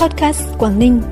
[0.00, 1.02] Podcast Quảng Ninh.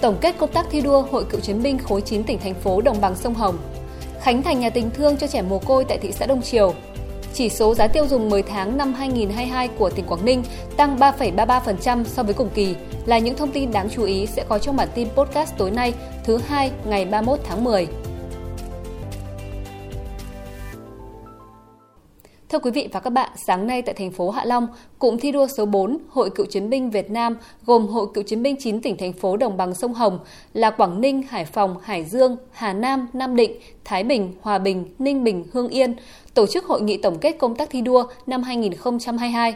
[0.00, 2.80] Tổng kết công tác thi đua Hội Cựu chiến binh khối 9 tỉnh thành phố
[2.80, 3.58] đồng bằng sông Hồng.
[4.20, 6.74] Khánh thành nhà tình thương cho trẻ mồ côi tại thị xã Đông Triều.
[7.34, 10.42] Chỉ số giá tiêu dùng 10 tháng năm 2022 của tỉnh Quảng Ninh
[10.76, 12.74] tăng 3,33% so với cùng kỳ
[13.06, 15.94] là những thông tin đáng chú ý sẽ có trong bản tin podcast tối nay
[16.24, 17.88] thứ hai ngày 31 tháng 10.
[22.52, 24.66] Thưa quý vị và các bạn, sáng nay tại thành phố Hạ Long,
[24.98, 28.42] cụm thi đua số 4 Hội Cựu chiến binh Việt Nam gồm Hội Cựu chiến
[28.42, 30.18] binh 9 tỉnh thành phố đồng bằng sông Hồng
[30.52, 33.52] là Quảng Ninh, Hải Phòng, Hải Dương, Hà Nam, Nam Định,
[33.84, 35.94] Thái Bình, Hòa Bình, Ninh Bình, Hương Yên
[36.34, 39.54] tổ chức hội nghị tổng kết công tác thi đua năm 2022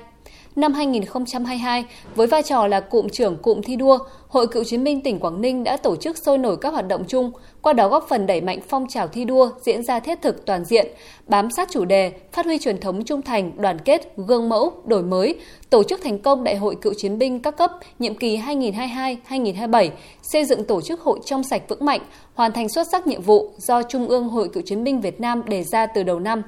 [0.57, 1.85] năm 2022
[2.15, 5.41] với vai trò là cụm trưởng cụm thi đua, Hội Cựu chiến binh tỉnh Quảng
[5.41, 7.31] Ninh đã tổ chức sôi nổi các hoạt động chung,
[7.63, 10.65] qua đó góp phần đẩy mạnh phong trào thi đua diễn ra thiết thực toàn
[10.65, 10.87] diện,
[11.27, 15.03] bám sát chủ đề, phát huy truyền thống trung thành, đoàn kết, gương mẫu, đổi
[15.03, 15.35] mới,
[15.71, 19.91] tổ chức thành công Đại hội Cựu chiến binh các cấp nhiệm kỳ 2022-2027,
[20.23, 22.01] xây dựng tổ chức hội trong sạch vững mạnh,
[22.35, 25.43] hoàn thành xuất sắc nhiệm vụ do Trung ương Hội Cựu chiến binh Việt Nam
[25.47, 26.43] đề ra từ đầu năm.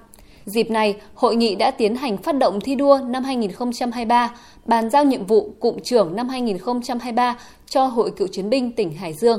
[0.48, 5.04] Dịp này, hội nghị đã tiến hành phát động thi đua năm 2023, bàn giao
[5.04, 9.38] nhiệm vụ cụm trưởng năm 2023 cho Hội Cựu chiến binh tỉnh Hải Dương.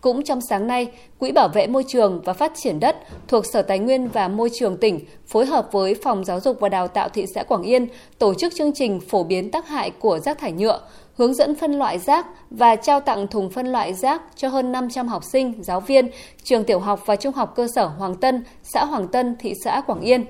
[0.00, 2.96] Cũng trong sáng nay, Quỹ Bảo vệ Môi trường và Phát triển đất
[3.28, 6.68] thuộc Sở Tài nguyên và Môi trường tỉnh phối hợp với Phòng Giáo dục và
[6.68, 7.86] Đào tạo thị xã Quảng Yên
[8.18, 10.80] tổ chức chương trình phổ biến tác hại của rác thải nhựa,
[11.16, 15.08] hướng dẫn phân loại rác và trao tặng thùng phân loại rác cho hơn 500
[15.08, 16.10] học sinh, giáo viên,
[16.42, 19.80] trường tiểu học và trung học cơ sở Hoàng Tân, xã Hoàng Tân, thị xã
[19.86, 20.24] Quảng Yên.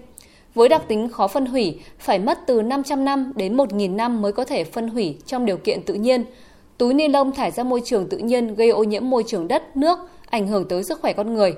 [0.54, 4.32] Với đặc tính khó phân hủy, phải mất từ 500 năm đến 1.000 năm mới
[4.32, 6.24] có thể phân hủy trong điều kiện tự nhiên.
[6.78, 9.76] Túi ni lông thải ra môi trường tự nhiên gây ô nhiễm môi trường đất,
[9.76, 9.98] nước,
[10.30, 11.54] ảnh hưởng tới sức khỏe con người.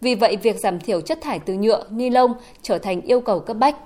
[0.00, 3.40] Vì vậy, việc giảm thiểu chất thải từ nhựa, ni lông trở thành yêu cầu
[3.40, 3.76] cấp bách.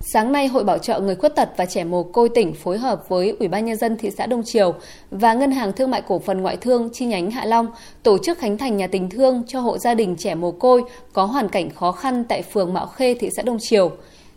[0.00, 3.08] Sáng nay, Hội Bảo trợ Người Khuyết tật và Trẻ Mồ Côi tỉnh phối hợp
[3.08, 4.74] với Ủy ban Nhân dân thị xã Đông Triều
[5.10, 7.66] và Ngân hàng Thương mại Cổ phần Ngoại thương chi nhánh Hạ Long
[8.02, 11.24] tổ chức khánh thành nhà tình thương cho hộ gia đình trẻ mồ côi có
[11.24, 13.90] hoàn cảnh khó khăn tại phường Mạo Khê, thị xã Đông Triều.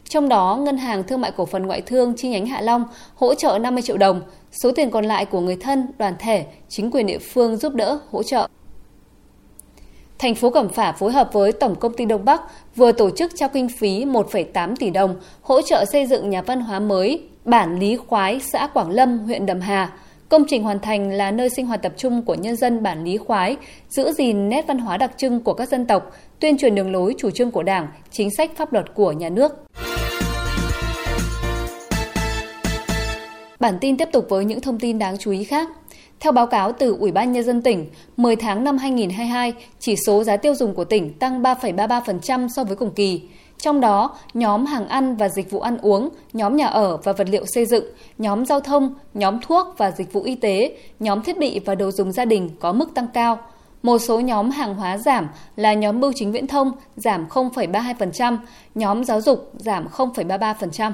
[0.09, 2.83] Trong đó, Ngân hàng Thương mại Cổ phần Ngoại thương chi nhánh Hạ Long
[3.15, 4.21] hỗ trợ 50 triệu đồng,
[4.63, 7.99] số tiền còn lại của người thân, đoàn thể, chính quyền địa phương giúp đỡ,
[8.11, 8.47] hỗ trợ.
[10.19, 12.41] Thành phố Cẩm Phả phối hợp với Tổng công ty Đông Bắc
[12.75, 16.61] vừa tổ chức trao kinh phí 1,8 tỷ đồng hỗ trợ xây dựng nhà văn
[16.61, 19.93] hóa mới bản Lý Khoái, xã Quảng Lâm, huyện Đầm Hà.
[20.29, 23.17] Công trình hoàn thành là nơi sinh hoạt tập trung của nhân dân bản Lý
[23.17, 23.55] Khoái,
[23.89, 27.15] giữ gìn nét văn hóa đặc trưng của các dân tộc, tuyên truyền đường lối
[27.17, 29.65] chủ trương của Đảng, chính sách pháp luật của nhà nước.
[33.59, 35.69] Bản tin tiếp tục với những thông tin đáng chú ý khác.
[36.19, 40.23] Theo báo cáo từ Ủy ban Nhân dân tỉnh, 10 tháng năm 2022, chỉ số
[40.23, 43.21] giá tiêu dùng của tỉnh tăng 3,33% so với cùng kỳ.
[43.57, 47.29] Trong đó, nhóm hàng ăn và dịch vụ ăn uống, nhóm nhà ở và vật
[47.29, 47.83] liệu xây dựng,
[48.17, 51.91] nhóm giao thông, nhóm thuốc và dịch vụ y tế, nhóm thiết bị và đồ
[51.91, 53.39] dùng gia đình có mức tăng cao.
[53.83, 58.37] Một số nhóm hàng hóa giảm là nhóm bưu chính viễn thông giảm 0,32%,
[58.75, 60.91] nhóm giáo dục giảm 0,33%.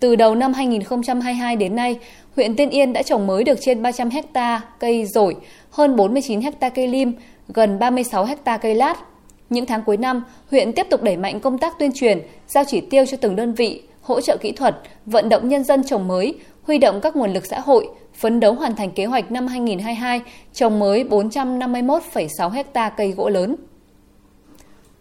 [0.00, 1.98] Từ đầu năm 2022 đến nay,
[2.36, 5.36] huyện Tiên Yên đã trồng mới được trên 300 hecta cây rổi,
[5.70, 7.12] hơn 49 hecta cây lim,
[7.48, 8.94] gần 36 hecta cây lát.
[9.50, 12.18] Những tháng cuối năm, huyện tiếp tục đẩy mạnh công tác tuyên truyền,
[12.48, 15.84] giao chỉ tiêu cho từng đơn vị, hỗ trợ kỹ thuật, vận động nhân dân
[15.84, 19.30] trồng mới, huy động các nguồn lực xã hội, phấn đấu hoàn thành kế hoạch
[19.30, 20.20] năm 2022
[20.52, 23.56] trồng mới 451,6 hecta cây gỗ lớn.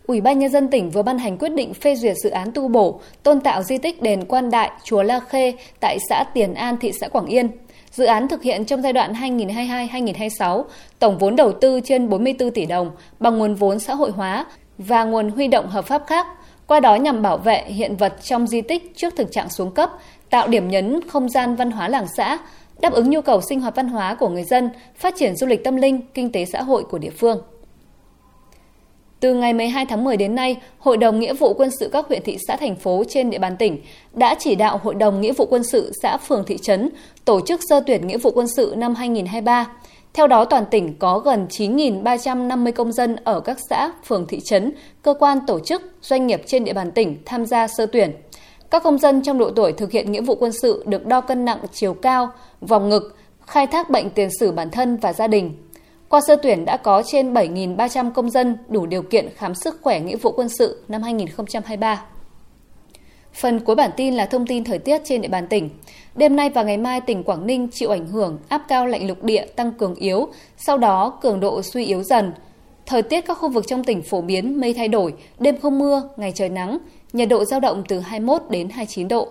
[0.08, 2.68] Ủy ban Nhân dân tỉnh vừa ban hành quyết định phê duyệt dự án tu
[2.68, 6.78] bổ, tôn tạo di tích đền Quan Đại, Chùa La Khê tại xã Tiền An,
[6.78, 7.50] thị xã Quảng Yên.
[7.92, 10.64] Dự án thực hiện trong giai đoạn 2022-2026,
[11.00, 14.46] tổng vốn đầu tư trên 44 tỷ đồng bằng nguồn vốn xã hội hóa
[14.78, 16.28] và nguồn huy động hợp pháp khác,
[16.68, 19.90] qua đó nhằm bảo vệ hiện vật trong di tích trước thực trạng xuống cấp,
[20.30, 22.38] tạo điểm nhấn không gian văn hóa làng xã,
[22.82, 25.64] đáp ứng nhu cầu sinh hoạt văn hóa của người dân, phát triển du lịch
[25.64, 27.42] tâm linh, kinh tế xã hội của địa phương.
[29.24, 32.22] Từ ngày 12 tháng 10 đến nay, Hội đồng Nghĩa vụ quân sự các huyện
[32.24, 33.82] thị xã thành phố trên địa bàn tỉnh
[34.14, 36.90] đã chỉ đạo Hội đồng Nghĩa vụ quân sự xã phường thị trấn
[37.26, 39.68] tổ chức sơ tuyển nghĩa vụ quân sự năm 2023.
[40.14, 44.72] Theo đó, toàn tỉnh có gần 9.350 công dân ở các xã, phường, thị trấn,
[45.02, 48.12] cơ quan, tổ chức, doanh nghiệp trên địa bàn tỉnh tham gia sơ tuyển.
[48.70, 51.46] Các công dân trong độ tuổi thực hiện nghĩa vụ quân sự được đo cân
[51.46, 52.30] nặng chiều cao,
[52.62, 53.18] vòng ngực,
[53.48, 55.52] khai thác bệnh tiền sử bản thân và gia đình,
[56.14, 60.00] qua sơ tuyển đã có trên 7.300 công dân đủ điều kiện khám sức khỏe
[60.00, 62.06] nghĩa vụ quân sự năm 2023.
[63.34, 65.70] Phần cuối bản tin là thông tin thời tiết trên địa bàn tỉnh.
[66.16, 69.24] Đêm nay và ngày mai tỉnh Quảng Ninh chịu ảnh hưởng áp cao lạnh lục
[69.24, 70.28] địa tăng cường yếu,
[70.58, 72.32] sau đó cường độ suy yếu dần.
[72.86, 76.10] Thời tiết các khu vực trong tỉnh phổ biến mây thay đổi, đêm không mưa,
[76.18, 76.78] ngày trời nắng,
[77.14, 79.28] nhiệt độ giao động từ 21 đến 29 độ.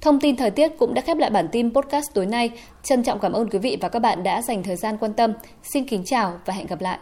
[0.00, 2.50] Thông tin thời tiết cũng đã khép lại bản tin podcast tối nay.
[2.82, 5.32] Trân trọng cảm ơn quý vị và các bạn đã dành thời gian quan tâm.
[5.62, 6.96] Xin kính chào và hẹn gặp lại.